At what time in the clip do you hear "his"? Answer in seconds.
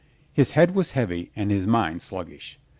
0.33-0.53, 1.51-1.67